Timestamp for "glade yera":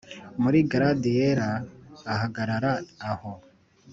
0.69-1.49